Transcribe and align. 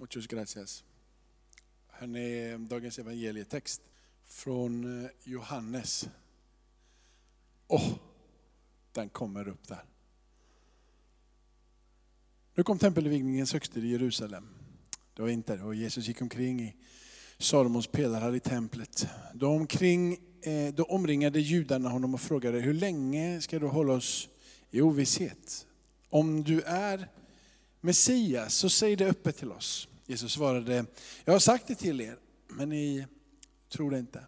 Muchas 0.00 0.26
gracias. 0.26 0.84
Hörrni, 1.88 2.56
dagens 2.68 2.98
evangelietext 2.98 3.82
från 4.24 5.04
eh, 5.04 5.10
Johannes. 5.24 6.08
Åh, 7.66 7.94
den 8.92 9.08
kommer 9.08 9.48
upp 9.48 9.68
där. 9.68 9.84
Nu 12.54 12.62
kom 12.62 12.78
tempelvigningens 12.78 13.52
högste 13.52 13.80
i 13.80 13.90
Jerusalem. 13.90 14.48
Det 15.14 15.22
var 15.22 15.28
inte 15.28 15.62
och 15.62 15.74
Jesus 15.74 16.08
gick 16.08 16.22
omkring 16.22 16.60
i 16.60 16.76
Salomons 17.38 17.86
pelare 17.86 18.36
i 18.36 18.40
templet. 18.40 19.06
Då, 19.34 19.48
omkring, 19.48 20.12
eh, 20.42 20.74
då 20.74 20.84
omringade 20.84 21.40
judarna 21.40 21.88
honom 21.88 22.14
och 22.14 22.20
frågade, 22.20 22.60
hur 22.60 22.74
länge 22.74 23.40
ska 23.40 23.58
du 23.58 23.66
hålla 23.66 23.92
oss 23.92 24.28
i 24.70 24.80
ovisshet? 24.80 25.66
Om 26.08 26.44
du 26.44 26.60
är 26.62 27.08
Messias, 27.80 28.54
så 28.54 28.70
säg 28.70 28.96
det 28.96 29.06
öppet 29.06 29.36
till 29.36 29.52
oss. 29.52 29.87
Jesus 30.10 30.32
svarade, 30.32 30.86
jag 31.24 31.32
har 31.32 31.40
sagt 31.40 31.66
det 31.66 31.74
till 31.74 32.00
er, 32.00 32.18
men 32.48 32.68
ni 32.68 33.06
tror 33.68 33.90
det 33.90 33.98
inte. 33.98 34.26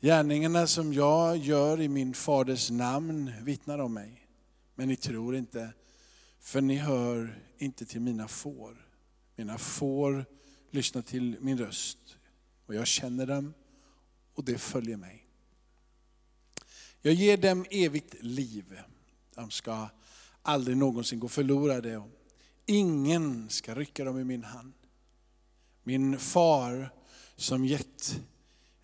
Gärningarna 0.00 0.66
som 0.66 0.92
jag 0.92 1.36
gör 1.36 1.80
i 1.80 1.88
min 1.88 2.14
faders 2.14 2.70
namn 2.70 3.32
vittnar 3.42 3.78
om 3.78 3.94
mig, 3.94 4.26
men 4.74 4.88
ni 4.88 4.96
tror 4.96 5.36
inte, 5.36 5.72
för 6.40 6.60
ni 6.60 6.76
hör 6.76 7.42
inte 7.58 7.86
till 7.86 8.00
mina 8.00 8.28
får. 8.28 8.86
Mina 9.36 9.58
får 9.58 10.24
lyssnar 10.70 11.02
till 11.02 11.36
min 11.40 11.58
röst, 11.58 12.16
och 12.66 12.74
jag 12.74 12.86
känner 12.86 13.26
dem, 13.26 13.54
och 14.34 14.44
det 14.44 14.58
följer 14.58 14.96
mig. 14.96 15.26
Jag 17.02 17.14
ger 17.14 17.36
dem 17.36 17.66
evigt 17.70 18.14
liv. 18.20 18.80
De 19.34 19.50
ska 19.50 19.88
aldrig 20.42 20.76
någonsin 20.76 21.20
gå 21.20 21.28
förlorade. 21.28 22.02
Ingen 22.66 23.50
ska 23.50 23.74
rycka 23.74 24.04
dem 24.04 24.18
i 24.18 24.24
min 24.24 24.44
hand. 24.44 24.72
Min 25.90 26.18
far 26.18 26.90
som 27.36 27.64
gett 27.64 28.20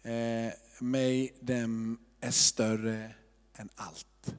eh, 0.02 0.52
mig 0.80 1.36
dem 1.40 1.98
är 2.20 2.30
större 2.30 3.14
än 3.54 3.68
allt. 3.74 4.34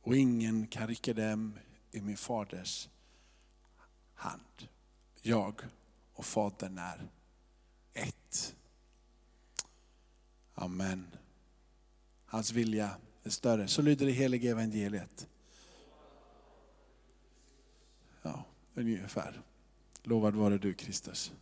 Och 0.00 0.16
ingen 0.16 0.66
kan 0.66 0.88
rycka 0.88 1.14
dem 1.14 1.58
i 1.90 2.00
min 2.00 2.16
faders 2.16 2.88
hand. 4.14 4.68
Jag 5.22 5.60
och 6.12 6.24
Fadern 6.24 6.78
är 6.78 7.08
ett. 7.92 8.54
Amen. 10.54 11.06
Hans 12.24 12.52
vilja 12.52 12.96
är 13.22 13.30
större. 13.30 13.68
Så 13.68 13.82
lyder 13.82 14.06
det 14.06 14.12
heliga 14.12 14.50
evangeliet. 14.50 15.28
Ja, 18.22 18.44
ungefär. 18.74 19.42
Lovad 20.02 20.34
vare 20.34 20.58
du 20.58 20.74
Kristus. 20.74 21.32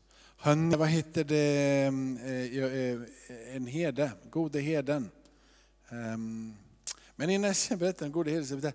Han, 0.42 0.70
vad 0.70 0.88
heter 0.88 1.24
det, 1.24 1.82
eh, 1.82 2.64
eh, 2.64 2.92
eh, 2.92 3.56
en 3.56 3.66
herde, 3.66 4.12
gode 4.30 4.60
herden. 4.60 5.10
Ehm, 5.88 6.54
men 7.16 7.30
innan 7.30 7.54
jag 7.70 7.78
berättar 7.78 8.06
om 8.06 8.12
gode 8.12 8.30
herden, 8.30 8.72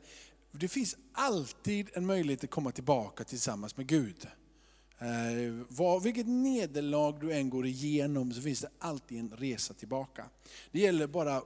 det 0.52 0.68
finns 0.68 0.98
alltid 1.14 1.90
en 1.94 2.06
möjlighet 2.06 2.44
att 2.44 2.50
komma 2.50 2.72
tillbaka 2.72 3.24
tillsammans 3.24 3.78
med 3.78 3.88
Gud. 3.88 4.28
Var, 5.68 6.00
vilket 6.00 6.28
nederlag 6.28 7.20
du 7.20 7.34
än 7.34 7.50
går 7.50 7.66
igenom 7.66 8.34
så 8.34 8.42
finns 8.42 8.62
det 8.62 8.70
alltid 8.80 9.20
en 9.20 9.30
resa 9.38 9.74
tillbaka. 9.74 10.26
Det 10.72 10.80
gäller 10.80 11.08
bara 11.08 11.38
att, 11.38 11.46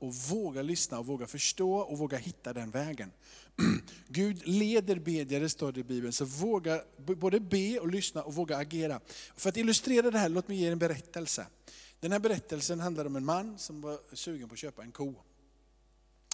att 0.00 0.30
våga 0.32 0.62
lyssna, 0.62 0.98
och 0.98 1.06
våga 1.06 1.26
förstå 1.26 1.74
och 1.74 1.98
våga 1.98 2.18
hitta 2.18 2.52
den 2.52 2.70
vägen. 2.70 3.10
Gud 4.08 4.48
leder 4.48 4.96
bedjare, 4.96 5.48
står 5.48 5.72
det 5.72 5.80
i 5.80 5.84
Bibeln, 5.84 6.12
så 6.12 6.24
våga 6.24 6.82
både 6.96 7.40
be 7.40 7.78
och 7.78 7.88
lyssna 7.88 8.22
och 8.22 8.34
våga 8.34 8.56
agera. 8.56 9.00
För 9.36 9.48
att 9.48 9.56
illustrera 9.56 10.10
det 10.10 10.18
här, 10.18 10.28
låt 10.28 10.48
mig 10.48 10.56
ge 10.56 10.66
er 10.68 10.72
en 10.72 10.78
berättelse. 10.78 11.46
Den 12.00 12.12
här 12.12 12.18
berättelsen 12.18 12.80
handlar 12.80 13.04
om 13.04 13.16
en 13.16 13.24
man 13.24 13.58
som 13.58 13.80
var 13.80 13.98
sugen 14.12 14.48
på 14.48 14.52
att 14.52 14.58
köpa 14.58 14.82
en 14.82 14.92
ko. 14.92 15.14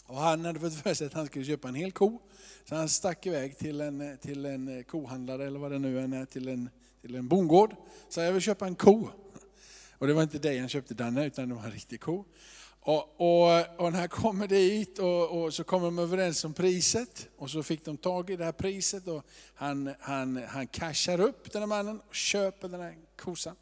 Och 0.07 0.17
han 0.17 0.45
hade 0.45 0.61
fått 0.61 0.75
för 0.75 0.95
sig 0.95 1.07
att 1.07 1.13
han 1.13 1.27
skulle 1.27 1.45
köpa 1.45 1.69
en 1.69 1.75
hel 1.75 1.93
ko. 1.93 2.19
Så 2.65 2.75
han 2.75 2.89
stack 2.89 3.27
iväg 3.27 3.59
till 3.59 3.81
en, 3.81 4.19
till 4.19 4.45
en 4.45 4.85
kohandlare, 4.85 5.47
eller 5.47 5.59
vad 5.59 5.71
det 5.71 5.79
nu 5.79 5.99
är, 5.99 6.25
till 6.25 6.49
en, 6.49 6.71
till 7.03 7.15
en 7.15 7.29
bondgård. 7.29 7.75
Så 8.09 8.21
jag 8.21 8.33
vill 8.33 8.43
köpa 8.43 8.67
en 8.67 8.75
ko. 8.75 9.09
Och 9.99 10.07
det 10.07 10.13
var 10.13 10.23
inte 10.23 10.39
dig 10.39 10.59
han 10.59 10.69
köpte 10.69 10.95
Danne, 10.95 11.27
utan 11.27 11.49
det 11.49 11.55
var 11.55 11.65
en 11.65 11.71
riktig 11.71 12.01
ko. 12.01 12.25
Och, 12.81 13.21
och, 13.21 13.81
och 13.81 13.93
när 13.93 13.99
han 13.99 14.09
kommer 14.09 14.47
dit 14.47 14.99
och, 14.99 15.43
och, 15.43 15.55
så 15.55 15.65
kommer 15.65 15.85
de 15.85 15.99
överens 15.99 16.45
om 16.45 16.55
priset. 16.55 17.29
Och 17.37 17.51
så 17.51 17.63
fick 17.63 17.85
de 17.85 17.97
tag 17.97 18.31
i 18.31 18.37
det 18.37 18.45
här 18.45 18.53
priset 18.53 19.09
och 19.09 19.25
han, 19.55 19.95
han, 20.01 20.43
han 20.49 20.67
cashar 20.67 21.21
upp 21.21 21.53
den 21.53 21.63
här 21.63 21.67
mannen 21.67 22.01
och 22.09 22.15
köper 22.15 22.69
den 22.69 22.81
här 22.81 22.97
kossan. 23.17 23.57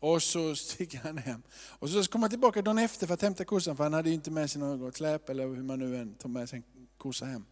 Och 0.00 0.22
så 0.22 0.56
sticker 0.56 0.98
han 0.98 1.18
hem. 1.18 1.42
Och 1.52 1.90
så 1.90 2.04
kommer 2.04 2.22
han 2.22 2.30
tillbaka 2.30 2.62
dagen 2.62 2.78
efter 2.78 3.06
för 3.06 3.14
att 3.14 3.22
hämta 3.22 3.44
kossan, 3.44 3.76
för 3.76 3.84
han 3.84 3.92
hade 3.92 4.08
ju 4.08 4.14
inte 4.14 4.30
med 4.30 4.50
sig 4.50 4.60
något 4.60 4.96
släp 4.96 5.28
eller 5.28 5.46
hur 5.46 5.62
man 5.62 5.78
nu 5.78 5.96
än 5.96 6.14
tar 6.14 6.28
med 6.28 6.48
sig 6.48 6.56
en 6.56 6.88
kossa 6.98 7.24
hem. 7.24 7.44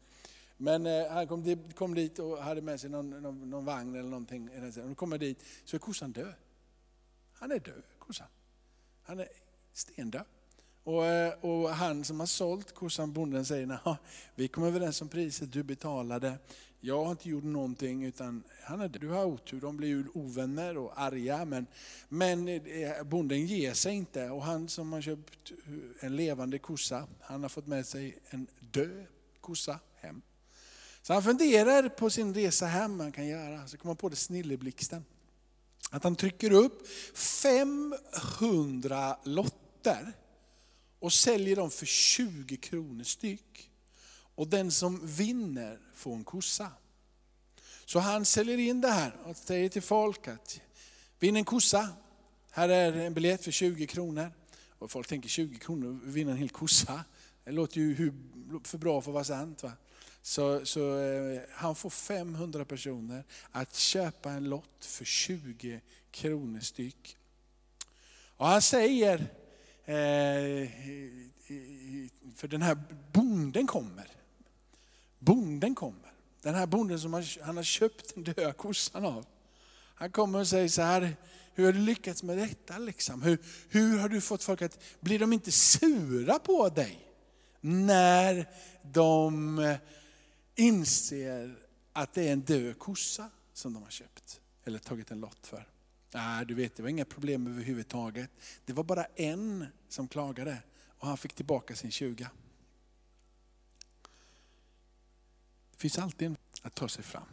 Men 0.57 0.87
eh, 0.87 1.09
han 1.11 1.29
kom 1.29 1.43
dit, 1.43 1.77
kom 1.77 1.95
dit, 1.95 2.19
och 2.19 2.43
hade 2.43 2.63
med 2.63 2.81
sig 2.81 2.91
någon, 2.91 3.11
någon, 3.11 3.51
någon 3.51 3.65
vagn 3.65 3.95
eller 3.95 4.09
någonting. 4.09 4.51
Och 4.83 4.89
då 4.89 4.95
kommer 4.95 5.19
dit, 5.19 5.45
så 5.65 5.77
är 5.77 5.79
kossan 5.79 6.13
död. 6.13 6.35
Han 7.33 7.53
är 7.53 7.59
död, 7.59 7.83
kossan. 7.99 8.27
Han 9.03 9.21
är 9.21 9.29
stendöd. 9.73 10.25
Och, 10.87 11.07
eh, 11.07 11.33
och 11.41 11.71
han 11.71 12.05
som 12.05 12.21
har 12.21 12.27
sålt 12.27 12.75
kossan, 12.75 13.13
bonden, 13.13 13.45
säger, 13.45 13.79
vi 14.35 14.49
kom 14.49 14.65
överens 14.65 15.03
om 15.03 15.09
priset, 15.09 15.53
du 15.53 15.63
betalade. 15.63 16.39
Jag 16.81 17.05
har 17.05 17.11
inte 17.11 17.29
gjort 17.29 17.45
någonting, 17.45 18.05
utan 18.05 18.43
han 18.65 18.81
är, 18.81 18.89
du 18.89 19.09
har 19.09 19.25
otur. 19.25 19.61
De 19.61 19.77
blir 19.77 19.89
ju 19.89 20.05
ovänner 20.15 20.77
och 20.77 21.01
arga, 21.01 21.45
men, 21.45 21.67
men 22.09 22.49
eh, 22.49 23.03
bonden 23.05 23.47
ger 23.47 23.75
sig 23.75 23.95
inte. 23.95 24.31
Och 24.31 24.43
han 24.43 24.69
som 24.69 24.93
har 24.93 25.01
köpt 25.01 25.53
en 26.01 26.17
levande 26.17 26.59
kossa, 26.59 27.07
han 27.21 27.43
har 27.43 27.49
fått 27.49 27.67
med 27.67 27.87
sig 27.87 28.19
en 28.31 28.47
död 28.61 29.07
kossa 29.41 29.79
hem. 29.95 30.23
Så 31.03 31.13
han 31.13 31.23
funderar 31.23 31.89
på 31.89 32.11
sin 32.11 32.35
resa 32.35 32.67
hem, 32.67 33.01
han 33.01 33.13
kan 33.13 33.27
göra. 33.27 33.67
Så 33.67 33.77
kommer 33.77 33.91
han 33.91 33.97
på 33.97 34.09
det 34.09 34.17
snilleblixten. 34.17 35.05
Att 35.91 36.05
han 36.05 36.17
trycker 36.17 36.53
upp 36.53 36.87
500 37.15 39.17
lotter 39.25 40.15
och 40.99 41.13
säljer 41.13 41.57
dem 41.57 41.71
för 41.71 41.87
20 41.87 42.57
kronor 42.57 43.05
styck. 43.05 43.71
Och 44.35 44.49
den 44.49 44.71
som 44.71 45.07
vinner 45.07 45.79
får 45.95 46.15
en 46.15 46.25
kossa. 46.25 46.73
Så 47.85 47.99
han 47.99 48.25
säljer 48.25 48.59
in 48.59 48.81
det 48.81 48.91
här 48.91 49.17
och 49.25 49.37
säger 49.37 49.69
till 49.69 49.83
folk 49.83 50.29
att 50.29 50.61
vinn 51.19 51.37
en 51.37 51.45
kossa, 51.45 51.89
här 52.51 52.69
är 52.69 52.93
en 52.93 53.15
biljett 53.15 53.45
för 53.45 53.51
20 53.51 53.87
kronor. 53.87 54.33
Och 54.79 54.91
folk 54.91 55.09
tänker 55.09 55.29
20 55.29 55.59
kronor, 55.59 56.01
vinna 56.05 56.31
en 56.31 56.37
hel 56.37 56.49
kossa. 56.49 57.05
Det 57.45 57.53
låter 57.53 57.81
ju 57.81 58.13
för 58.65 58.79
bra 58.79 59.01
för 59.01 59.11
att 59.11 59.15
vara 59.15 59.25
sant. 59.25 59.63
Va? 59.63 59.73
Så, 60.23 60.67
så 60.67 60.99
eh, 60.99 61.41
han 61.51 61.75
får 61.75 61.91
500 61.91 62.65
personer 62.65 63.25
att 63.51 63.75
köpa 63.75 64.31
en 64.31 64.45
lott 64.45 64.85
för 64.85 65.05
20 65.05 65.81
kronor 66.11 66.61
styck. 66.61 67.17
Och 68.37 68.47
han 68.47 68.63
säger, 68.63 69.27
Eh, 69.87 70.69
för 72.37 72.49
den 72.49 72.63
här 72.63 72.79
bonden 73.13 73.67
kommer. 73.67 74.09
Bonden 75.19 75.75
kommer. 75.75 76.13
Den 76.43 76.55
här 76.55 76.67
bonden 76.67 77.01
som 77.01 77.13
han 77.43 77.57
har 77.57 77.63
köpt 77.63 78.15
den 78.15 78.25
döda 78.25 78.53
kossan 78.53 79.05
av. 79.05 79.27
Han 79.95 80.11
kommer 80.11 80.39
och 80.39 80.49
säger 80.49 80.69
så 80.69 80.83
här, 80.83 81.17
hur 81.55 81.65
har 81.65 81.73
du 81.73 81.79
lyckats 81.79 82.23
med 82.23 82.39
detta? 82.39 82.79
Liksom? 82.79 83.23
Hur, 83.23 83.39
hur 83.69 83.99
har 83.99 84.09
du 84.09 84.21
fått 84.21 84.43
folk 84.43 84.63
att, 84.63 84.79
blir 85.01 85.19
de 85.19 85.33
inte 85.33 85.53
sura 85.53 86.39
på 86.39 86.69
dig? 86.69 87.09
När 87.61 88.49
de 88.83 89.59
eh, 89.59 89.77
inser 90.55 91.57
att 91.93 92.15
det 92.15 92.29
är 92.29 92.33
en 92.33 92.41
död 92.41 92.79
kossa 92.79 93.31
som 93.53 93.75
de 93.75 93.83
har 93.83 93.91
köpt. 93.91 94.41
Eller 94.65 94.79
tagit 94.79 95.11
en 95.11 95.21
lott 95.21 95.47
för. 95.47 95.69
Nej, 96.15 96.47
du 96.47 96.55
vet, 96.55 96.77
det 96.77 96.83
var 96.83 96.91
inga 96.91 97.05
problem 97.05 97.47
överhuvudtaget. 97.47 98.31
Det 98.65 98.73
var 98.73 98.85
bara 98.85 99.05
en 99.05 99.67
som 99.89 100.09
klagade 100.09 100.59
och 100.99 101.09
han 101.09 101.17
fick 101.17 101.35
tillbaka 101.35 101.77
sin 101.77 101.91
20. 101.91 102.29
Det 105.71 105.79
finns 105.79 105.99
alltid 105.99 106.27
en 106.27 106.37
att 106.63 106.75
ta 106.75 106.89
sig 106.89 107.05
fram. 107.05 107.27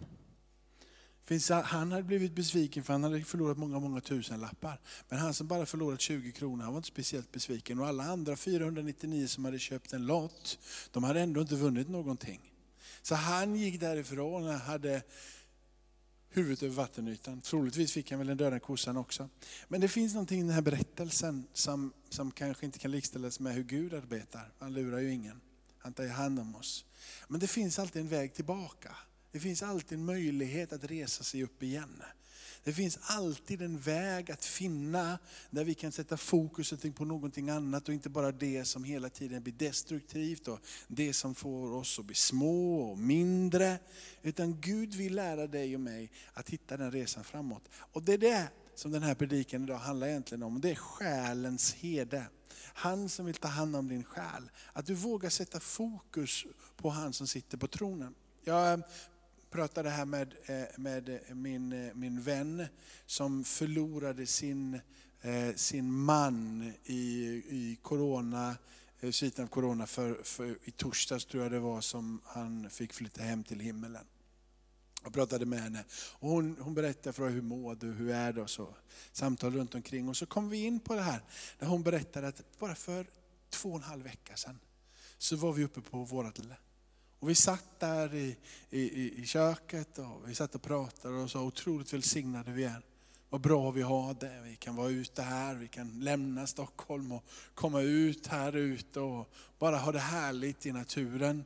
Han 1.64 1.92
hade 1.92 2.04
blivit 2.04 2.36
besviken 2.36 2.84
för 2.84 2.94
han 2.94 3.04
hade 3.04 3.24
förlorat 3.24 3.58
många, 3.58 3.80
många 3.80 4.02
tusen 4.02 4.40
lappar. 4.40 4.80
Men 5.10 5.20
han 5.20 5.34
som 5.34 5.48
bara 5.48 5.66
förlorat 5.66 6.02
20 6.02 6.32
kronor, 6.32 6.64
han 6.64 6.74
var 6.74 6.78
inte 6.78 6.88
speciellt 6.88 7.32
besviken. 7.32 7.80
Och 7.80 7.88
alla 7.88 8.04
andra 8.04 8.36
499 8.36 9.28
som 9.28 9.46
hade 9.46 9.60
köpt 9.60 9.94
en 9.94 10.06
lott, 10.06 10.60
de 10.92 11.04
hade 11.04 11.22
ändå 11.22 11.42
inte 11.42 11.56
vunnit 11.56 11.90
någonting. 11.90 12.54
Så 13.02 13.16
han 13.16 13.56
gick 13.56 13.80
därifrån 13.80 14.48
och 14.48 14.54
hade 14.54 15.02
huvudet 16.34 16.64
över 16.64 16.76
vattenytan. 16.76 17.42
Troligtvis 17.42 17.94
fick 17.94 18.12
han 18.12 18.20
väl 18.20 18.28
den 18.28 18.38
döda 18.38 18.60
kossan 18.60 18.98
också. 18.98 19.30
Men 19.68 19.82
det 19.82 19.88
finns 19.88 20.14
någonting 20.14 20.40
i 20.40 20.44
den 20.44 20.52
här 20.52 20.62
berättelsen 20.62 21.48
som, 21.54 21.94
som 22.10 22.32
kanske 22.32 22.66
inte 22.66 22.80
kan 22.80 22.92
likställas 22.92 23.40
med 23.40 23.54
hur 23.54 23.64
Gud 23.64 23.94
arbetar. 23.94 24.52
Han 24.60 24.74
lurar 24.74 25.00
ju 25.00 25.12
ingen. 25.12 25.42
Han 25.78 25.94
tar 25.94 26.04
ju 26.04 26.10
hand 26.10 26.40
om 26.40 26.56
oss. 26.56 26.86
Men 27.28 27.40
det 27.40 27.48
finns 27.48 27.80
alltid 27.80 28.02
en 28.02 28.08
väg 28.08 28.34
tillbaka. 28.34 28.96
Det 29.32 29.40
finns 29.40 29.64
alltid 29.64 29.98
en 29.98 30.06
möjlighet 30.06 30.74
att 30.74 30.84
resa 30.84 31.24
sig 31.24 31.44
upp 31.44 31.64
igen. 31.64 32.04
Det 32.64 32.74
finns 32.74 33.00
alltid 33.02 33.62
en 33.62 33.80
väg 33.80 34.32
att 34.32 34.46
finna 34.46 35.20
där 35.50 35.64
vi 35.64 35.74
kan 35.74 35.92
sätta 35.92 36.18
fokuset 36.18 36.96
på 36.96 37.06
någonting 37.06 37.50
annat 37.50 37.88
och 37.88 37.94
inte 37.94 38.10
bara 38.10 38.32
det 38.32 38.66
som 38.66 38.84
hela 38.84 39.10
tiden 39.10 39.44
blir 39.44 39.54
destruktivt 39.54 40.48
och 40.48 40.60
det 40.88 41.14
som 41.14 41.36
får 41.36 41.74
oss 41.74 42.00
att 42.00 42.06
bli 42.06 42.16
små 42.16 42.82
och 42.92 42.98
mindre. 42.98 43.80
Utan 44.22 44.62
Gud 44.62 44.94
vill 44.94 45.16
lära 45.16 45.48
dig 45.48 45.76
och 45.76 45.82
mig 45.82 46.12
att 46.34 46.50
hitta 46.50 46.78
den 46.78 46.92
resan 46.92 47.24
framåt. 47.24 47.70
Och 47.76 48.04
det 48.04 48.14
är 48.14 48.18
det 48.18 48.48
som 48.76 48.92
den 48.92 49.04
här 49.04 49.16
predikan 49.16 49.64
idag 49.64 49.78
handlar 49.78 50.08
egentligen 50.08 50.44
om. 50.44 50.62
Det 50.62 50.72
är 50.72 50.76
själens 50.76 51.74
hede. 51.74 52.26
Han 52.74 53.10
som 53.10 53.26
vill 53.26 53.36
ta 53.36 53.48
hand 53.48 53.76
om 53.76 53.88
din 53.88 54.04
själ. 54.04 54.50
Att 54.74 54.86
du 54.86 54.94
vågar 54.94 55.30
sätta 55.30 55.60
fokus 55.60 56.46
på 56.78 56.90
han 56.90 57.14
som 57.14 57.28
sitter 57.28 57.58
på 57.58 57.68
tronen. 57.68 58.16
Jag 58.44 58.84
pratade 59.54 59.90
här 59.90 60.06
med, 60.06 60.34
eh, 60.46 60.64
med 60.78 61.10
eh, 61.10 61.36
min, 61.36 61.74
eh, 61.74 61.94
min 61.94 62.22
vän 62.22 62.66
som 63.06 63.44
förlorade 63.44 64.26
sin, 64.26 64.80
sin 65.56 65.92
man 65.92 66.74
i, 66.84 67.26
i 67.50 67.78
corona, 67.82 68.58
sviten 69.12 69.44
av 69.44 69.50
corona, 69.50 69.88
för, 69.88 70.24
för, 70.24 70.58
i 70.64 70.72
torsdags 70.72 71.26
tror 71.26 71.44
jag 71.44 71.52
det 71.52 71.60
var 71.60 71.82
som 71.82 72.22
han 72.26 72.70
fick 72.70 72.94
flytta 72.94 73.22
hem 73.22 73.44
till 73.44 73.60
himmelen. 73.60 74.06
Jag 75.04 75.14
pratade 75.14 75.46
med 75.46 75.60
henne 75.60 75.84
och 75.92 76.30
hon, 76.30 76.58
hon 76.60 76.74
berättade 76.74 77.14
för 77.14 77.30
hur 77.30 77.42
mår 77.42 77.76
du, 77.76 77.88
hur 77.92 78.10
är 78.10 78.34
det 78.34 78.42
och 78.42 78.50
så. 78.50 78.76
Samtal 79.12 79.54
runt 79.54 79.76
omkring 79.76 80.10
och 80.10 80.18
så 80.18 80.26
kom 80.26 80.50
vi 80.50 80.66
in 80.66 80.80
på 80.80 80.96
det 80.96 81.02
här, 81.02 81.22
när 81.60 81.68
hon 81.68 81.84
berättade 81.84 82.28
att 82.28 82.60
bara 82.60 82.76
för 82.76 83.08
två 83.50 83.70
och 83.70 83.76
en 83.76 83.84
halv 83.84 84.04
vecka 84.04 84.36
sedan 84.36 84.60
så 85.18 85.36
var 85.36 85.54
vi 85.54 85.64
uppe 85.64 85.82
på 85.82 86.04
vårt 86.04 86.40
och 87.24 87.30
vi 87.30 87.36
satt 87.36 87.80
där 87.80 88.16
i, 88.16 88.38
i, 88.70 89.22
i 89.22 89.26
köket 89.26 89.98
och 89.98 90.30
vi 90.30 90.36
satt 90.36 90.56
och 90.56 90.62
pratade 90.62 91.16
och 91.16 91.32
sa 91.32 91.42
otroligt 91.42 91.94
välsignade 91.94 92.52
vi 92.52 92.64
är. 92.64 92.82
Vad 93.30 93.42
bra 93.42 93.72
vi 93.72 93.82
har 93.82 94.14
det. 94.14 94.42
Vi 94.44 94.56
kan 94.56 94.76
vara 94.76 94.90
ute 94.90 95.22
här, 95.22 95.56
vi 95.56 95.68
kan 95.68 96.00
lämna 96.00 96.48
Stockholm 96.48 97.12
och 97.12 97.24
komma 97.54 97.82
ut 97.82 98.28
här 98.28 98.56
ute 98.56 99.00
och 99.00 99.34
bara 99.60 99.78
ha 99.78 99.92
det 99.92 100.00
härligt 100.00 100.66
i 100.66 100.72
naturen. 100.72 101.46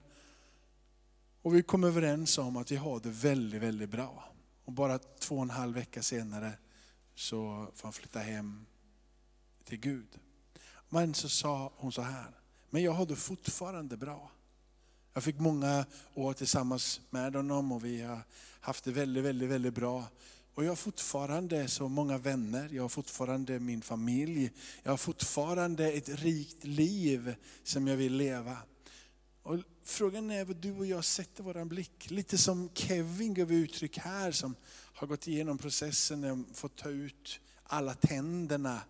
Och 1.42 1.56
vi 1.56 1.64
kom 1.64 1.84
överens 1.84 2.38
om 2.38 2.58
att 2.58 2.72
vi 2.72 2.76
har 2.76 3.00
det 3.00 3.10
väldigt, 3.10 3.62
väldigt 3.62 3.90
bra. 3.90 4.34
Och 4.66 4.72
bara 4.74 5.00
två 5.00 5.36
och 5.36 5.42
en 5.42 5.50
halv 5.50 5.76
vecka 5.76 6.04
senare 6.04 6.54
så 7.16 7.68
får 7.76 7.88
han 7.88 7.94
flytta 7.94 8.20
hem 8.20 8.66
till 9.64 9.80
Gud. 9.80 10.20
Men 10.90 11.14
så 11.14 11.30
sa 11.30 11.74
hon 11.76 11.92
så 11.92 12.02
här, 12.02 12.32
men 12.70 12.84
jag 12.84 12.92
har 12.92 13.06
det 13.06 13.16
fortfarande 13.16 13.98
bra. 13.98 14.32
Jag 15.18 15.24
fick 15.24 15.40
många 15.40 15.86
år 16.14 16.34
tillsammans 16.34 17.02
med 17.10 17.36
honom 17.36 17.72
och 17.72 17.86
vi 17.86 18.02
har 18.02 18.22
haft 18.60 18.84
det 18.84 18.92
väldigt, 18.92 19.24
väldigt, 19.24 19.50
väldigt 19.50 19.74
bra. 19.74 20.06
Och 20.54 20.64
jag 20.64 20.72
har 20.72 20.76
fortfarande 20.76 21.68
så 21.68 21.88
många 21.88 22.18
vänner, 22.18 22.70
jag 22.72 22.84
har 22.84 22.90
fortfarande 22.90 23.60
min 23.60 23.82
familj, 23.82 24.52
jag 24.84 24.92
har 24.92 24.98
fortfarande 24.98 25.92
ett 25.92 26.10
rikt 26.10 26.64
liv 26.64 27.36
som 27.64 27.88
jag 27.88 27.98
vill 27.98 28.16
leva. 28.16 28.58
Och 29.44 29.58
frågan 29.84 30.32
är 30.32 30.46
vad 30.46 30.56
du 30.56 30.72
och 30.72 30.86
jag 30.86 31.06
sätter 31.06 31.44
vår 31.44 31.66
blick. 31.66 32.12
Lite 32.12 32.38
som 32.38 32.70
Kevin 32.74 33.34
gav 33.34 33.52
uttryck 33.52 33.98
här 33.98 34.32
som 34.32 34.56
har 34.94 35.08
gått 35.08 35.28
igenom 35.28 35.58
processen, 35.58 36.24
och 36.24 36.58
fått 36.58 36.76
ta 36.76 36.90
ut 36.90 37.40
alla 37.64 37.94
tänderna 37.94 38.82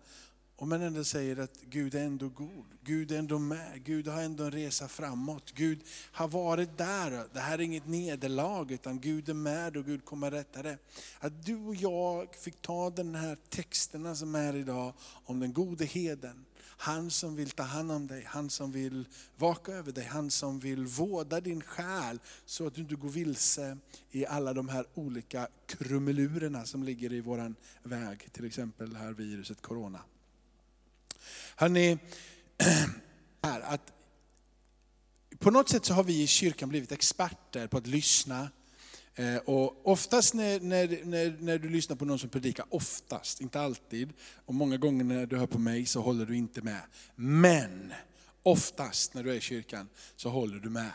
om 0.60 0.68
man 0.68 0.82
ändå 0.82 1.04
säger 1.04 1.36
att 1.36 1.60
Gud 1.60 1.94
är 1.94 2.04
ändå 2.04 2.28
god, 2.28 2.66
Gud 2.84 3.12
är 3.12 3.18
ändå 3.18 3.38
med, 3.38 3.84
Gud 3.84 4.08
har 4.08 4.22
ändå 4.22 4.44
en 4.44 4.50
resa 4.50 4.88
framåt. 4.88 5.52
Gud 5.54 5.80
har 6.12 6.28
varit 6.28 6.78
där, 6.78 7.26
det 7.32 7.40
här 7.40 7.58
är 7.58 7.62
inget 7.62 7.86
nederlag 7.86 8.72
utan 8.72 9.00
Gud 9.00 9.28
är 9.28 9.34
med 9.34 9.76
och 9.76 9.84
Gud 9.84 10.04
kommer 10.04 10.30
rätta 10.30 10.62
det. 10.62 10.78
Att 11.18 11.46
du 11.46 11.56
och 11.56 11.74
jag 11.74 12.34
fick 12.34 12.62
ta 12.62 12.90
den 12.90 13.14
här 13.14 13.38
texterna 13.48 14.14
som 14.14 14.34
är 14.34 14.56
idag 14.56 14.92
om 15.24 15.40
den 15.40 15.52
gode 15.52 15.84
heden. 15.84 16.44
Han 16.60 17.10
som 17.10 17.36
vill 17.36 17.50
ta 17.50 17.62
hand 17.62 17.92
om 17.92 18.06
dig, 18.06 18.24
han 18.26 18.50
som 18.50 18.72
vill 18.72 19.08
vaka 19.36 19.72
över 19.72 19.92
dig, 19.92 20.04
han 20.04 20.30
som 20.30 20.58
vill 20.58 20.86
vårda 20.86 21.40
din 21.40 21.62
själ 21.62 22.20
så 22.44 22.66
att 22.66 22.74
du 22.74 22.80
inte 22.80 22.94
går 22.94 23.08
vilse 23.08 23.78
i 24.10 24.26
alla 24.26 24.52
de 24.52 24.68
här 24.68 24.86
olika 24.94 25.48
krumelurerna 25.66 26.64
som 26.64 26.82
ligger 26.82 27.12
i 27.12 27.20
våran 27.20 27.54
väg. 27.82 28.32
Till 28.32 28.44
exempel 28.44 28.90
det 28.90 28.98
här 28.98 29.12
viruset 29.12 29.62
corona. 29.62 30.00
Hörrni, 31.56 31.98
här, 33.42 33.60
att 33.60 33.92
på 35.38 35.50
något 35.50 35.68
sätt 35.68 35.84
så 35.84 35.94
har 35.94 36.04
vi 36.04 36.22
i 36.22 36.26
kyrkan 36.26 36.68
blivit 36.68 36.92
experter 36.92 37.66
på 37.66 37.76
att 37.76 37.86
lyssna. 37.86 38.50
Eh, 39.14 39.36
och 39.36 39.88
oftast 39.88 40.34
när, 40.34 40.60
när, 40.60 41.04
när, 41.04 41.36
när 41.40 41.58
du 41.58 41.68
lyssnar 41.68 41.96
på 41.96 42.04
någon 42.04 42.18
som 42.18 42.28
predikar, 42.28 42.66
oftast, 42.70 43.40
inte 43.40 43.60
alltid, 43.60 44.12
och 44.44 44.54
många 44.54 44.76
gånger 44.76 45.04
när 45.04 45.26
du 45.26 45.36
hör 45.36 45.46
på 45.46 45.58
mig 45.58 45.86
så 45.86 46.00
håller 46.00 46.26
du 46.26 46.36
inte 46.36 46.62
med. 46.62 46.82
Men 47.14 47.92
oftast 48.42 49.14
när 49.14 49.22
du 49.22 49.30
är 49.30 49.34
i 49.34 49.40
kyrkan 49.40 49.88
så 50.16 50.28
håller 50.28 50.58
du 50.58 50.70
med. 50.70 50.90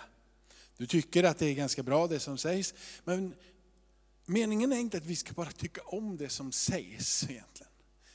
Du 0.78 0.88
tycker 0.88 1.24
att 1.24 1.38
det 1.38 1.46
är 1.46 1.54
ganska 1.54 1.84
bra 1.84 2.08
det 2.08 2.20
som 2.20 2.38
sägs, 2.38 2.74
men 3.04 3.34
meningen 4.26 4.72
är 4.72 4.78
inte 4.78 4.98
att 4.98 5.06
vi 5.06 5.16
ska 5.16 5.34
bara 5.34 5.52
tycka 5.52 5.82
om 5.82 6.18
det 6.18 6.30
som 6.30 6.52
sägs 6.52 7.24
egentligen. 7.30 7.53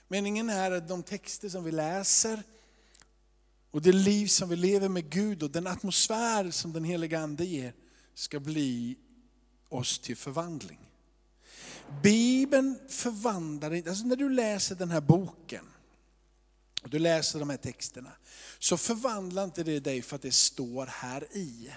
Meningen 0.09 0.51
är 0.51 0.71
att 0.71 0.89
de 0.89 1.03
texter 1.03 1.49
som 1.49 1.65
vi 1.65 1.73
läser 1.73 2.43
och 3.71 3.83
det 3.83 3.93
liv 3.93 4.27
som 4.27 4.49
vi 4.49 4.57
lever 4.57 4.89
med 4.89 5.11
Gud 5.11 5.43
och 5.43 5.51
den 5.51 5.67
atmosfär 5.67 6.51
som 6.51 6.73
den 6.73 6.85
heliga 6.85 7.21
Ande 7.21 7.45
ger 7.45 7.75
ska 8.15 8.41
bli 8.41 8.97
oss 9.69 9.99
till 9.99 10.17
förvandling. 10.17 10.79
Bibeln 12.03 12.79
förvandlar 12.89 13.75
inte, 13.75 13.91
alltså 13.91 14.07
när 14.07 14.17
du 14.17 14.29
läser 14.29 14.75
den 14.75 14.91
här 14.91 15.01
boken, 15.01 15.65
och 16.83 16.91
du 16.91 16.99
läser 16.99 17.39
de 17.39 17.51
här 17.51 17.57
texterna, 17.57 18.13
så 18.59 18.77
förvandlar 18.77 19.45
inte 19.45 19.63
det 19.63 19.81
dig 19.81 20.03
för 20.03 20.17
att 20.17 20.23
det 20.23 20.35
står 20.35 20.87
här 20.87 21.37
i. 21.37 21.71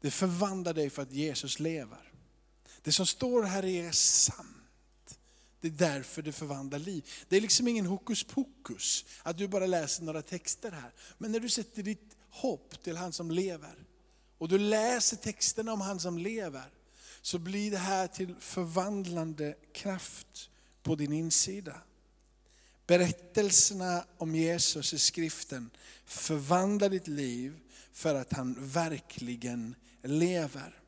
Det 0.00 0.10
förvandlar 0.10 0.74
dig 0.74 0.90
för 0.90 1.02
att 1.02 1.12
Jesus 1.12 1.60
lever. 1.60 2.12
Det 2.82 2.92
som 2.92 3.06
står 3.06 3.42
här 3.42 3.64
är 3.64 3.92
sant. 3.92 4.56
Det 5.60 5.68
är 5.68 5.72
därför 5.72 6.22
det 6.22 6.32
förvandlar 6.32 6.78
liv. 6.78 7.08
Det 7.28 7.36
är 7.36 7.40
liksom 7.40 7.68
ingen 7.68 7.86
hokus 7.86 8.24
pokus, 8.24 9.04
att 9.22 9.38
du 9.38 9.48
bara 9.48 9.66
läser 9.66 10.02
några 10.02 10.22
texter 10.22 10.70
här. 10.70 10.92
Men 11.18 11.32
när 11.32 11.40
du 11.40 11.48
sätter 11.48 11.82
ditt 11.82 12.16
hopp 12.30 12.82
till 12.82 12.96
han 12.96 13.12
som 13.12 13.30
lever, 13.30 13.84
och 14.38 14.48
du 14.48 14.58
läser 14.58 15.16
texterna 15.16 15.72
om 15.72 15.80
han 15.80 16.00
som 16.00 16.18
lever, 16.18 16.70
så 17.22 17.38
blir 17.38 17.70
det 17.70 17.78
här 17.78 18.06
till 18.06 18.34
förvandlande 18.40 19.54
kraft 19.72 20.50
på 20.82 20.94
din 20.94 21.12
insida. 21.12 21.80
Berättelserna 22.86 24.04
om 24.18 24.34
Jesus 24.34 24.94
i 24.94 24.98
skriften 24.98 25.70
förvandlar 26.04 26.88
ditt 26.88 27.08
liv 27.08 27.60
för 27.92 28.14
att 28.14 28.32
han 28.32 28.56
verkligen 28.58 29.74
lever. 30.02 30.80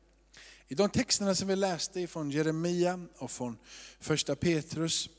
I 0.71 0.75
de 0.75 0.89
texterna 0.89 1.35
som 1.35 1.47
vi 1.47 1.55
läste 1.55 2.07
från 2.07 2.31
Jeremia 2.31 2.99
och 3.17 3.31
från 3.31 3.57
första 3.99 4.35
Petrus, 4.35 5.09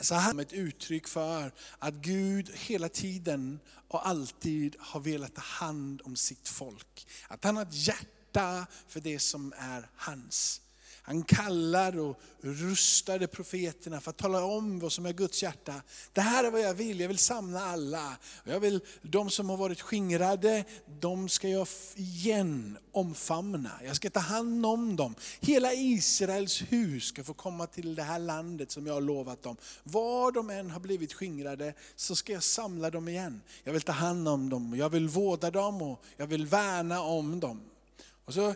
så 0.00 0.14
här 0.14 0.34
med 0.34 0.46
ett 0.46 0.52
uttryck 0.52 1.08
för 1.08 1.52
att 1.78 1.94
Gud 1.94 2.50
hela 2.54 2.88
tiden 2.88 3.60
och 3.88 4.08
alltid 4.08 4.76
har 4.78 5.00
velat 5.00 5.34
ta 5.34 5.40
hand 5.40 6.02
om 6.04 6.16
sitt 6.16 6.48
folk. 6.48 7.06
Att 7.28 7.44
han 7.44 7.56
har 7.56 7.62
ett 7.62 7.86
hjärta 7.86 8.66
för 8.88 9.00
det 9.00 9.18
som 9.18 9.52
är 9.56 9.90
hans. 9.96 10.60
Han 11.08 11.22
kallar 11.22 11.98
och 11.98 12.20
rustade 12.40 13.26
profeterna 13.26 14.00
för 14.00 14.10
att 14.10 14.16
tala 14.16 14.44
om 14.44 14.78
vad 14.78 14.92
som 14.92 15.06
är 15.06 15.12
Guds 15.12 15.42
hjärta. 15.42 15.82
Det 16.12 16.20
här 16.20 16.44
är 16.44 16.50
vad 16.50 16.60
jag 16.60 16.74
vill, 16.74 17.00
jag 17.00 17.08
vill 17.08 17.18
samla 17.18 17.60
alla. 17.60 18.16
Jag 18.44 18.60
vill, 18.60 18.80
de 19.02 19.30
som 19.30 19.50
har 19.50 19.56
varit 19.56 19.80
skingrade, 19.80 20.64
de 21.00 21.28
ska 21.28 21.48
jag 21.48 21.68
igen 21.94 22.78
omfamna. 22.92 23.70
Jag 23.84 23.96
ska 23.96 24.10
ta 24.10 24.20
hand 24.20 24.66
om 24.66 24.96
dem. 24.96 25.14
Hela 25.40 25.72
Israels 25.72 26.62
hus 26.62 27.04
ska 27.04 27.24
få 27.24 27.34
komma 27.34 27.66
till 27.66 27.94
det 27.94 28.02
här 28.02 28.18
landet 28.18 28.70
som 28.70 28.86
jag 28.86 28.94
har 28.94 29.00
lovat 29.00 29.42
dem. 29.42 29.56
Var 29.82 30.32
de 30.32 30.50
än 30.50 30.70
har 30.70 30.80
blivit 30.80 31.12
skingrade 31.12 31.74
så 31.96 32.16
ska 32.16 32.32
jag 32.32 32.42
samla 32.42 32.90
dem 32.90 33.08
igen. 33.08 33.40
Jag 33.64 33.72
vill 33.72 33.82
ta 33.82 33.92
hand 33.92 34.28
om 34.28 34.48
dem, 34.48 34.74
jag 34.76 34.88
vill 34.90 35.08
vårda 35.08 35.50
dem 35.50 35.82
och 35.82 36.04
jag 36.16 36.26
vill 36.26 36.46
värna 36.46 37.02
om 37.02 37.40
dem. 37.40 37.60
Och 38.24 38.34
så 38.34 38.54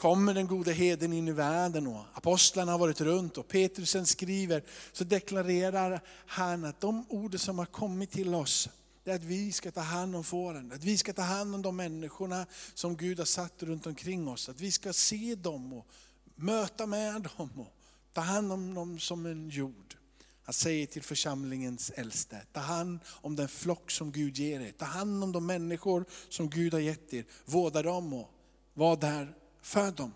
kommer 0.00 0.34
den 0.34 0.46
gode 0.46 0.72
heden 0.72 1.12
in 1.12 1.28
i 1.28 1.32
världen 1.32 1.86
och 1.86 2.04
apostlarna 2.14 2.72
har 2.72 2.78
varit 2.78 3.00
runt 3.00 3.38
och 3.38 3.48
Petrusen 3.48 4.06
skriver, 4.06 4.62
så 4.92 5.04
deklarerar 5.04 6.00
han 6.26 6.64
att 6.64 6.80
de 6.80 7.06
ord 7.08 7.40
som 7.40 7.58
har 7.58 7.66
kommit 7.66 8.10
till 8.10 8.34
oss, 8.34 8.68
det 9.04 9.10
är 9.10 9.14
att 9.14 9.24
vi 9.24 9.52
ska 9.52 9.70
ta 9.70 9.80
hand 9.80 10.16
om 10.16 10.24
fåren, 10.24 10.72
att 10.72 10.84
vi 10.84 10.96
ska 10.96 11.12
ta 11.12 11.22
hand 11.22 11.54
om 11.54 11.62
de 11.62 11.76
människorna 11.76 12.46
som 12.74 12.96
Gud 12.96 13.18
har 13.18 13.26
satt 13.26 13.62
runt 13.62 13.86
omkring 13.86 14.28
oss, 14.28 14.48
att 14.48 14.60
vi 14.60 14.72
ska 14.72 14.92
se 14.92 15.34
dem 15.34 15.72
och 15.72 15.86
möta 16.34 16.86
med 16.86 17.22
dem 17.22 17.50
och 17.56 17.72
ta 18.12 18.20
hand 18.20 18.52
om 18.52 18.74
dem 18.74 18.98
som 18.98 19.26
en 19.26 19.48
jord. 19.48 19.94
Han 20.42 20.54
säger 20.54 20.86
till 20.86 21.02
församlingens 21.02 21.90
äldste, 21.90 22.42
ta 22.52 22.60
hand 22.60 23.00
om 23.06 23.36
den 23.36 23.48
flock 23.48 23.90
som 23.90 24.12
Gud 24.12 24.38
ger 24.38 24.60
er, 24.60 24.72
ta 24.72 24.84
hand 24.84 25.24
om 25.24 25.32
de 25.32 25.46
människor 25.46 26.04
som 26.28 26.50
Gud 26.50 26.72
har 26.72 26.80
gett 26.80 27.14
er, 27.14 27.24
vårda 27.44 27.82
dem 27.82 28.12
och 28.12 28.30
var 28.74 28.96
där 28.96 29.34
för 29.62 29.90
dem. 29.90 30.14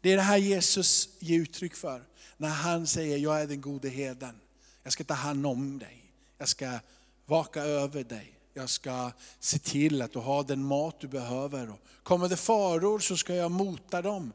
Det 0.00 0.12
är 0.12 0.16
det 0.16 0.22
här 0.22 0.36
Jesus 0.36 1.08
ger 1.18 1.38
uttryck 1.38 1.74
för. 1.74 2.02
När 2.36 2.48
han 2.48 2.86
säger, 2.86 3.18
jag 3.18 3.42
är 3.42 3.46
den 3.46 3.60
gode 3.60 3.88
herden. 3.88 4.40
Jag 4.82 4.92
ska 4.92 5.04
ta 5.04 5.14
hand 5.14 5.46
om 5.46 5.78
dig. 5.78 6.12
Jag 6.38 6.48
ska 6.48 6.78
vaka 7.26 7.62
över 7.62 8.04
dig. 8.04 8.32
Jag 8.54 8.70
ska 8.70 9.10
se 9.40 9.58
till 9.58 10.02
att 10.02 10.12
du 10.12 10.18
har 10.18 10.44
den 10.44 10.64
mat 10.64 11.00
du 11.00 11.08
behöver. 11.08 11.70
Och 11.70 11.80
kommer 12.02 12.28
det 12.28 12.36
faror 12.36 12.98
så 12.98 13.16
ska 13.16 13.34
jag 13.34 13.50
mota 13.50 14.02
dem. 14.02 14.32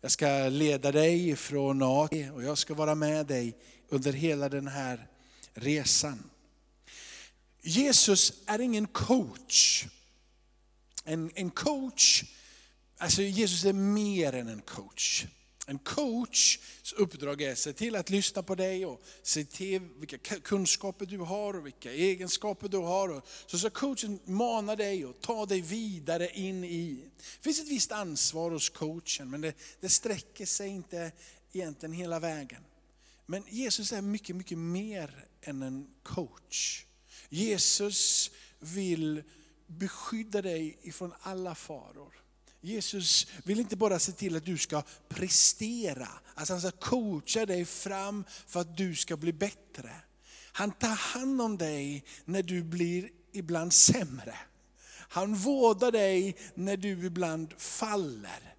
Jag 0.00 0.10
ska 0.10 0.48
leda 0.48 0.92
dig 0.92 1.36
från 1.36 1.82
A 1.82 2.08
och 2.34 2.42
jag 2.42 2.58
ska 2.58 2.74
vara 2.74 2.94
med 2.94 3.26
dig 3.26 3.56
under 3.88 4.12
hela 4.12 4.48
den 4.48 4.68
här 4.68 5.06
resan. 5.54 6.30
Jesus 7.62 8.32
är 8.46 8.58
ingen 8.58 8.86
coach. 8.86 9.86
En, 11.04 11.30
en 11.34 11.50
coach, 11.50 12.24
alltså 13.00 13.22
Jesus 13.22 13.64
är 13.64 13.72
mer 13.72 14.32
än 14.32 14.48
en 14.48 14.62
coach. 14.62 15.26
En 15.66 15.78
coachs 15.78 16.58
uppdrag 16.96 17.42
är 17.42 17.52
att 17.52 17.58
se 17.58 17.72
till 17.72 17.96
att 17.96 18.10
lyssna 18.10 18.42
på 18.42 18.54
dig 18.54 18.86
och 18.86 19.02
se 19.22 19.44
till 19.44 19.80
vilka 19.80 20.18
kunskaper 20.18 21.06
du 21.06 21.18
har 21.18 21.56
och 21.56 21.66
vilka 21.66 21.92
egenskaper 21.92 22.68
du 22.68 22.76
har. 22.78 23.22
Så 23.46 23.58
ska 23.58 23.70
coachen 23.70 24.20
mana 24.24 24.76
dig 24.76 25.06
och 25.06 25.20
ta 25.20 25.46
dig 25.46 25.60
vidare 25.60 26.28
in 26.28 26.64
i. 26.64 27.10
Det 27.16 27.42
finns 27.42 27.60
ett 27.60 27.68
visst 27.68 27.92
ansvar 27.92 28.50
hos 28.50 28.68
coachen 28.68 29.30
men 29.30 29.40
det, 29.40 29.54
det 29.80 29.88
sträcker 29.88 30.46
sig 30.46 30.68
inte 30.68 31.12
egentligen 31.52 31.92
hela 31.92 32.18
vägen. 32.18 32.62
Men 33.26 33.44
Jesus 33.48 33.92
är 33.92 34.02
mycket, 34.02 34.36
mycket 34.36 34.58
mer 34.58 35.26
än 35.42 35.62
en 35.62 35.86
coach. 36.02 36.84
Jesus 37.28 38.30
vill 38.58 39.22
beskydda 39.66 40.42
dig 40.42 40.78
ifrån 40.82 41.12
alla 41.20 41.54
faror. 41.54 42.19
Jesus 42.60 43.26
vill 43.44 43.60
inte 43.60 43.76
bara 43.76 43.98
se 43.98 44.12
till 44.12 44.36
att 44.36 44.44
du 44.44 44.58
ska 44.58 44.82
prestera, 45.08 46.08
alltså 46.34 46.54
han 46.54 46.60
ska 46.60 46.70
coacha 46.70 47.46
dig 47.46 47.64
fram 47.64 48.24
för 48.46 48.60
att 48.60 48.76
du 48.76 48.96
ska 48.96 49.16
bli 49.16 49.32
bättre. 49.32 49.90
Han 50.52 50.72
tar 50.72 50.88
hand 50.88 51.42
om 51.42 51.58
dig 51.58 52.04
när 52.24 52.42
du 52.42 52.62
blir 52.62 53.08
ibland 53.32 53.72
sämre. 53.72 54.34
Han 54.92 55.34
vårdar 55.34 55.92
dig 55.92 56.36
när 56.54 56.76
du 56.76 57.06
ibland 57.06 57.54
faller. 57.56 58.54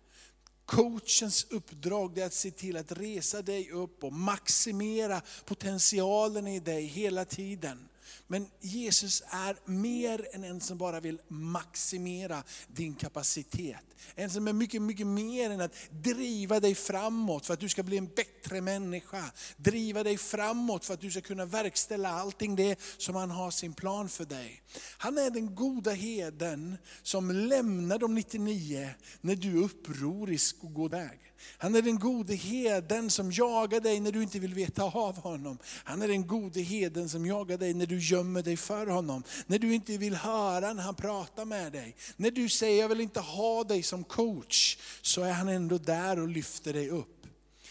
Coachens 0.65 1.47
uppdrag 1.49 2.17
är 2.17 2.25
att 2.25 2.33
se 2.33 2.51
till 2.51 2.77
att 2.77 2.91
resa 2.91 3.41
dig 3.41 3.71
upp 3.71 4.03
och 4.03 4.13
maximera 4.13 5.21
potentialen 5.45 6.47
i 6.47 6.59
dig 6.59 6.85
hela 6.85 7.25
tiden. 7.25 7.89
Men 8.31 8.47
Jesus 8.61 9.23
är 9.29 9.55
mer 9.65 10.27
än 10.33 10.43
en 10.43 10.61
som 10.61 10.77
bara 10.77 10.99
vill 10.99 11.21
maximera 11.27 12.43
din 12.67 12.95
kapacitet. 12.95 13.85
En 14.15 14.29
som 14.29 14.47
är 14.47 14.53
mycket, 14.53 14.81
mycket 14.81 15.07
mer 15.07 15.49
än 15.49 15.61
att 15.61 15.75
driva 15.89 16.59
dig 16.59 16.75
framåt 16.75 17.45
för 17.45 17.53
att 17.53 17.59
du 17.59 17.69
ska 17.69 17.83
bli 17.83 17.97
en 17.97 18.07
bättre 18.07 18.61
människa. 18.61 19.31
Driva 19.57 20.03
dig 20.03 20.17
framåt 20.17 20.85
för 20.85 20.93
att 20.93 21.01
du 21.01 21.11
ska 21.11 21.21
kunna 21.21 21.45
verkställa 21.45 22.09
allting 22.09 22.55
det 22.55 22.79
som 22.97 23.15
han 23.15 23.31
har 23.31 23.51
sin 23.51 23.73
plan 23.73 24.09
för 24.09 24.25
dig. 24.25 24.61
Han 24.97 25.17
är 25.17 25.29
den 25.29 25.55
goda 25.55 25.91
heden 25.91 26.77
som 27.01 27.31
lämnar 27.31 27.99
de 27.99 28.15
99 28.15 28.89
när 29.21 29.35
du 29.35 29.59
är 29.59 29.63
upprorisk 29.63 30.55
och 30.63 30.73
går 30.73 30.89
väg. 30.89 31.19
Han 31.57 31.75
är 31.75 31.81
den 31.81 31.99
gode 31.99 32.35
heden 32.35 33.09
som 33.09 33.31
jagar 33.31 33.79
dig 33.79 33.99
när 33.99 34.11
du 34.11 34.23
inte 34.23 34.39
vill 34.39 34.53
veta 34.53 34.83
av 34.83 35.17
honom. 35.17 35.57
Han 35.83 36.01
är 36.01 36.07
den 36.07 36.27
gode 36.27 36.61
heden 36.61 37.09
som 37.09 37.25
jagar 37.25 37.57
dig 37.57 37.73
när 37.73 37.85
du 37.85 37.99
gömmer 38.21 38.43
dig 38.43 38.57
för 38.57 38.87
honom. 38.87 39.23
När 39.47 39.59
du 39.59 39.73
inte 39.73 39.97
vill 39.97 40.15
höra 40.15 40.73
när 40.73 40.83
han 40.83 40.95
pratar 40.95 41.45
med 41.45 41.71
dig. 41.71 41.95
När 42.17 42.31
du 42.31 42.49
säger 42.49 42.81
jag 42.81 42.89
vill 42.89 43.01
inte 43.01 43.19
ha 43.19 43.63
dig 43.63 43.83
som 43.83 44.03
coach, 44.03 44.77
så 45.01 45.23
är 45.23 45.31
han 45.31 45.49
ändå 45.49 45.77
där 45.77 46.19
och 46.19 46.27
lyfter 46.27 46.73
dig 46.73 46.89
upp. 46.89 47.27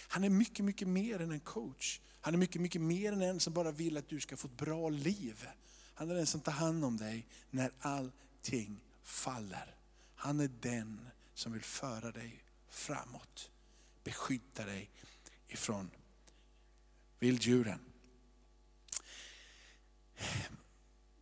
Han 0.08 0.24
är 0.24 0.30
mycket, 0.30 0.64
mycket 0.64 0.88
mer 0.88 1.20
än 1.20 1.30
en 1.30 1.40
coach. 1.40 2.00
Han 2.20 2.34
är 2.34 2.38
mycket, 2.38 2.60
mycket 2.60 2.80
mer 2.80 3.12
än 3.12 3.22
en 3.22 3.40
som 3.40 3.52
bara 3.52 3.70
vill 3.70 3.96
att 3.96 4.08
du 4.08 4.20
ska 4.20 4.36
få 4.36 4.48
ett 4.48 4.56
bra 4.56 4.88
liv. 4.88 5.48
Han 5.94 6.10
är 6.10 6.14
den 6.14 6.26
som 6.26 6.40
tar 6.40 6.52
hand 6.52 6.84
om 6.84 6.96
dig 6.96 7.26
när 7.50 7.70
allting 7.80 8.80
faller. 9.02 9.74
Han 10.14 10.40
är 10.40 10.50
den 10.60 11.00
som 11.34 11.52
vill 11.52 11.62
föra 11.62 12.12
dig 12.12 12.44
framåt 12.68 13.50
beskydda 14.04 14.64
dig 14.64 14.90
ifrån 15.48 15.90
vilddjuren. 17.18 17.89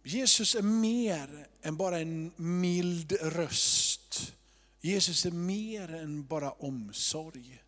Jesus 0.08 0.54
är 0.54 0.62
mer 0.62 1.46
än 1.62 1.76
bara 1.76 1.98
en 1.98 2.32
mild 2.36 3.12
röst. 3.12 4.32
Jesus 4.80 5.26
är 5.26 5.30
mer 5.30 5.94
än 5.94 6.26
bara 6.26 6.50
omsorg. 6.50 7.62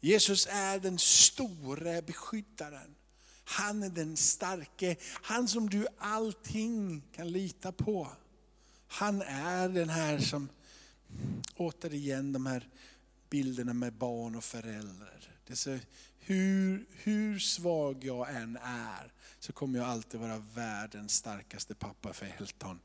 Jesus 0.00 0.46
är 0.50 0.78
den 0.78 0.98
store 0.98 2.02
beskyddaren. 2.02 2.94
Han 3.44 3.82
är 3.82 3.88
den 3.88 4.16
starke, 4.16 4.96
han 5.02 5.48
som 5.48 5.70
du 5.70 5.86
allting 5.98 7.02
kan 7.12 7.32
lita 7.32 7.72
på. 7.72 8.08
Han 8.86 9.22
är 9.22 9.68
den 9.68 9.88
här 9.88 10.18
som, 10.18 10.48
återigen 11.56 12.32
de 12.32 12.46
här 12.46 12.68
bilderna 13.30 13.72
med 13.72 13.92
barn 13.92 14.34
och 14.34 14.44
föräldrar. 14.44 15.39
Det 15.50 15.54
är 15.54 15.56
så, 15.56 15.78
hur, 16.18 16.86
hur 16.92 17.38
svag 17.38 18.04
jag 18.04 18.34
än 18.34 18.58
är, 18.62 19.12
så 19.38 19.52
kommer 19.52 19.78
jag 19.78 19.88
alltid 19.88 20.20
vara 20.20 20.38
världens 20.54 21.14
starkaste 21.14 21.74
pappa 21.74 22.12
för 22.12 22.26
Helton. 22.26 22.80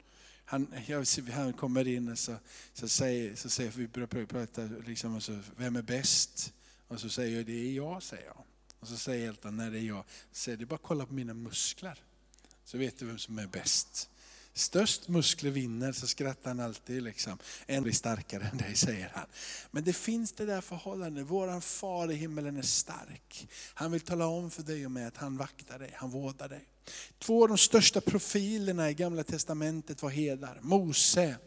Han, 0.46 0.74
jag, 0.88 1.06
han 1.32 1.54
kommer 1.54 1.88
in 1.88 2.12
och 2.12 2.20
så, 2.20 2.36
så 2.74 2.88
säger, 2.88 3.36
så 3.36 3.50
säger 3.50 3.72
vi 3.72 3.88
börjar 3.88 4.26
prata, 4.26 4.62
liksom, 4.86 5.16
och 5.16 5.24
så, 5.24 5.40
vem 5.58 5.76
är 5.76 5.82
bäst? 5.82 6.54
Och 6.88 7.00
så 7.00 7.10
säger 7.10 7.38
jag, 7.38 7.46
det 7.46 7.68
är 7.68 7.72
jag, 7.72 8.04
säger 8.04 8.26
jag. 8.26 8.44
Och 8.80 8.88
så 8.88 8.98
säger 8.98 9.26
Helton, 9.26 9.58
när 9.58 9.72
det 9.72 9.80
är 9.80 9.88
jag. 9.88 10.04
Så 10.32 10.40
säger, 10.40 10.58
det 10.58 10.64
är 10.64 10.66
bara 10.66 10.76
att 10.76 10.82
kolla 10.82 11.06
på 11.06 11.14
mina 11.14 11.34
muskler. 11.34 12.04
Så 12.64 12.78
vet 12.78 13.00
du 13.00 13.06
vem 13.06 13.18
som 13.18 13.40
är 13.40 13.48
bäst. 13.48 14.10
Störst 14.58 15.08
muskler 15.08 15.52
vinner, 15.52 15.92
så 15.92 16.08
skrattar 16.08 16.50
han 16.50 16.60
alltid. 16.60 17.04
Liksom. 17.04 17.38
En 17.66 17.84
blir 17.84 17.94
starkare 17.94 18.44
än 18.52 18.58
dig, 18.58 18.76
säger 18.76 19.12
han. 19.14 19.26
Men 19.72 19.84
det 19.84 19.94
finns 19.94 20.32
det 20.32 20.46
där 20.46 20.62
förhållandet, 20.62 21.26
våran 21.26 21.62
far 21.62 22.12
i 22.12 22.16
himmelen 22.16 22.58
är 22.58 22.62
stark. 22.62 23.48
Han 23.74 23.92
vill 23.92 24.02
tala 24.02 24.28
om 24.28 24.52
för 24.52 24.64
dig 24.64 24.86
och 24.86 24.92
mig 24.92 25.06
att 25.06 25.18
han 25.18 25.38
vaktar 25.38 25.80
dig, 25.80 25.92
han 25.96 26.10
vårdar 26.10 26.50
dig. 26.50 26.66
Två 27.20 27.44
av 27.44 27.50
de 27.50 27.58
största 27.58 28.02
profilerna 28.02 28.90
i 28.90 28.94
gamla 28.94 29.24
testamentet 29.24 30.02
var 30.02 30.10
herdar. 30.10 30.60
Mose 30.62 31.38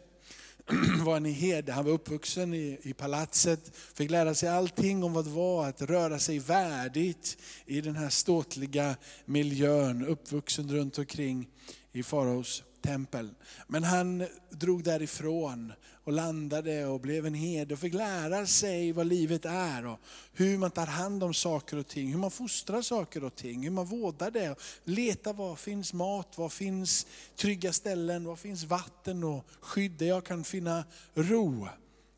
var 1.05 1.17
en 1.17 1.25
herde, 1.25 1.71
han 1.71 1.85
var 1.85 1.91
uppvuxen 1.91 2.53
i, 2.53 2.79
i 2.81 2.93
palatset, 2.93 3.71
fick 3.93 4.11
lära 4.11 4.35
sig 4.35 4.49
allting 4.49 5.03
om 5.03 5.13
vad 5.13 5.25
det 5.25 5.31
var 5.31 5.67
att 5.67 5.81
röra 5.81 6.19
sig 6.19 6.39
värdigt 6.39 7.37
i 7.65 7.81
den 7.81 7.95
här 7.95 8.09
ståtliga 8.09 8.95
miljön, 9.25 10.05
uppvuxen 10.05 10.71
runt 10.71 10.97
omkring 10.97 11.47
i 11.91 12.03
faraos 12.03 12.63
tempel. 12.81 13.29
Men 13.67 13.83
han 13.83 14.27
drog 14.49 14.83
därifrån 14.83 15.73
och 16.03 16.13
landade 16.13 16.85
och 16.85 16.99
blev 16.99 17.25
en 17.25 17.33
herde 17.33 17.73
och 17.73 17.79
fick 17.79 17.93
lära 17.93 18.47
sig 18.47 18.91
vad 18.91 19.07
livet 19.07 19.45
är 19.45 19.85
och 19.85 19.99
hur 20.33 20.57
man 20.57 20.71
tar 20.71 20.85
hand 20.85 21.23
om 21.23 21.33
saker 21.33 21.77
och 21.77 21.87
ting, 21.87 22.11
hur 22.11 22.19
man 22.19 22.31
fostrar 22.31 22.81
saker 22.81 23.23
och 23.23 23.35
ting, 23.35 23.63
hur 23.63 23.71
man 23.71 23.85
vårdar 23.85 24.31
det. 24.31 24.55
Leta 24.83 25.33
var 25.33 25.55
finns 25.55 25.93
mat, 25.93 26.37
var 26.37 26.49
finns 26.49 27.07
trygga 27.35 27.73
ställen, 27.73 28.23
var 28.23 28.35
finns 28.35 28.63
vatten 28.63 29.23
och 29.23 29.45
skydd 29.61 29.91
där 29.91 30.05
jag 30.05 30.25
kan 30.25 30.43
finna 30.43 30.83
ro. 31.13 31.67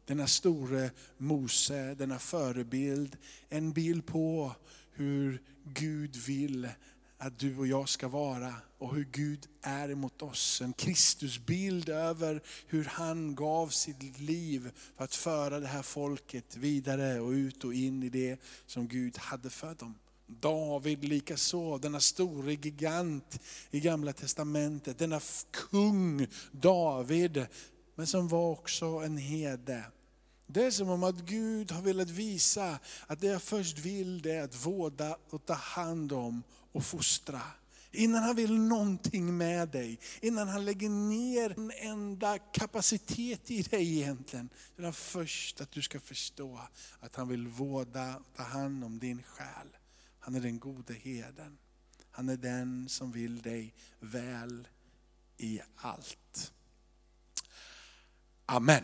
Denna 0.05 0.27
store 0.27 0.91
Mose, 1.17 1.95
denna 1.95 2.19
förebild, 2.19 3.17
en 3.49 3.71
bild 3.71 4.05
på 4.05 4.51
hur 4.93 5.41
Gud 5.63 6.15
vill 6.15 6.69
att 7.21 7.39
du 7.39 7.57
och 7.57 7.67
jag 7.67 7.89
ska 7.89 8.07
vara 8.07 8.53
och 8.77 8.95
hur 8.95 9.07
Gud 9.11 9.47
är 9.61 9.91
emot 9.91 10.21
oss. 10.21 10.61
En 10.61 10.73
Kristusbild 10.73 11.89
över 11.89 12.41
hur 12.67 12.85
han 12.85 13.35
gav 13.35 13.67
sitt 13.67 14.19
liv 14.19 14.71
för 14.97 15.03
att 15.03 15.15
föra 15.15 15.59
det 15.59 15.67
här 15.67 15.81
folket 15.81 16.55
vidare 16.55 17.19
och 17.19 17.29
ut 17.29 17.63
och 17.63 17.73
in 17.73 18.03
i 18.03 18.09
det 18.09 18.39
som 18.65 18.87
Gud 18.87 19.17
hade 19.17 19.49
för 19.49 19.75
dem. 19.75 19.95
David 20.27 21.03
likaså, 21.03 21.77
denna 21.77 21.99
store 21.99 22.53
gigant 22.53 23.39
i 23.71 23.79
gamla 23.79 24.13
testamentet, 24.13 24.97
denna 24.97 25.21
kung 25.51 26.27
David, 26.51 27.45
men 27.95 28.07
som 28.07 28.27
var 28.27 28.51
också 28.51 28.85
en 28.85 29.17
herde. 29.17 29.83
Det 30.53 30.65
är 30.65 30.71
som 30.71 30.89
om 30.89 31.03
att 31.03 31.15
Gud 31.15 31.71
har 31.71 31.81
velat 31.81 32.09
visa 32.09 32.79
att 33.07 33.19
det 33.19 33.27
jag 33.27 33.41
först 33.41 33.79
vill 33.79 34.21
det 34.21 34.31
är 34.31 34.43
att 34.43 34.65
vårda 34.65 35.17
och 35.29 35.45
ta 35.45 35.53
hand 35.53 36.11
om 36.11 36.43
och 36.71 36.85
fostra. 36.85 37.41
Innan 37.91 38.23
han 38.23 38.35
vill 38.35 38.59
någonting 38.59 39.37
med 39.37 39.69
dig, 39.69 39.99
innan 40.21 40.47
han 40.47 40.65
lägger 40.65 40.89
ner 40.89 41.49
en 41.57 41.71
enda 41.71 42.37
kapacitet 42.37 43.51
i 43.51 43.61
dig 43.61 43.99
egentligen. 43.99 44.49
Så 44.75 44.83
är 44.83 44.91
först 44.91 45.61
att 45.61 45.71
du 45.71 45.81
ska 45.81 45.99
förstå 45.99 46.59
att 46.99 47.15
han 47.15 47.27
vill 47.27 47.47
vårda 47.47 48.15
och 48.15 48.35
ta 48.35 48.43
hand 48.43 48.83
om 48.83 48.99
din 48.99 49.23
själ. 49.23 49.67
Han 50.19 50.35
är 50.35 50.39
den 50.39 50.59
gode 50.59 50.93
herden. 50.93 51.57
Han 52.11 52.29
är 52.29 52.37
den 52.37 52.89
som 52.89 53.11
vill 53.11 53.41
dig 53.41 53.73
väl 53.99 54.67
i 55.37 55.61
allt. 55.75 56.53
Amen 58.45 58.83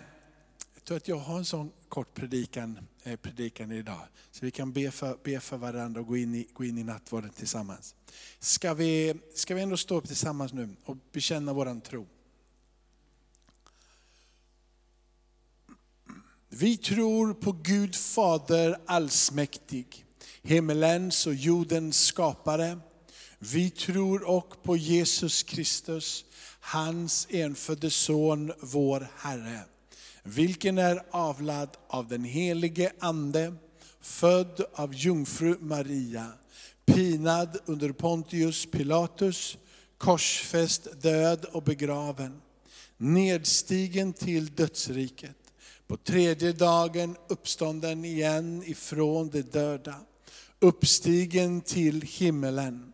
tror 0.88 0.98
att 0.98 1.08
jag 1.08 1.17
har 1.17 1.38
en 1.38 1.46
sån 1.46 1.72
kort 1.89 2.13
predikan, 2.13 2.79
eh, 3.03 3.15
predikan 3.15 3.72
idag. 3.72 4.08
Så 4.32 4.46
vi 4.46 4.51
kan 4.51 4.74
be 4.74 4.91
för, 4.91 5.17
be 5.24 5.39
för 5.39 5.58
varandra 5.58 6.01
och 6.01 6.08
gå 6.08 6.17
in 6.17 6.36
i, 6.36 6.48
gå 6.53 6.63
in 6.63 6.77
i 6.77 6.84
nattvarden 6.84 7.29
tillsammans. 7.29 7.96
Ska 8.39 8.74
vi, 8.74 9.13
ska 9.34 9.56
vi 9.56 9.62
ändå 9.62 9.77
stå 9.77 9.98
upp 9.98 10.08
tillsammans 10.08 10.53
nu 10.53 10.75
och 10.86 10.98
bekänna 11.12 11.53
våran 11.53 11.82
tro? 11.82 12.08
Vi 16.50 16.77
tror 16.77 17.34
på 17.34 17.51
Gud 17.51 17.96
Fader 17.96 18.77
allsmäktig, 18.86 20.06
himmelens 20.41 21.27
och 21.27 21.34
jordens 21.34 22.00
skapare. 22.00 22.79
Vi 23.39 23.70
tror 23.70 24.29
också 24.29 24.60
på 24.60 24.77
Jesus 24.77 25.44
Kristus, 25.44 26.25
hans 26.60 27.27
enfödde 27.29 27.89
son, 27.89 28.53
vår 28.62 29.08
Herre, 29.17 29.62
vilken 30.27 30.77
är 30.77 31.03
avlad 31.12 31.69
av 31.88 32.07
den 32.07 32.24
helige 32.24 32.91
Ande, 33.00 33.53
född 34.01 34.62
av 34.74 34.93
jungfru 34.93 35.57
Maria, 35.60 36.27
pinad 36.86 37.57
under 37.65 37.91
Pontius 37.91 38.65
Pilatus, 38.65 39.57
korsfäst, 39.98 41.01
död 41.01 41.46
och 41.46 41.63
begraven, 41.63 42.41
nedstigen 42.98 44.13
till 44.13 44.55
dödsriket, 44.55 45.38
på 45.88 45.98
tredje 45.98 46.51
dagen 46.51 47.15
uppstånden 47.27 48.05
igen 48.05 48.63
ifrån 48.65 49.29
de 49.29 49.41
döda, 49.41 49.96
uppstigen 50.60 51.62
till 51.62 52.01
himmelen, 52.01 52.93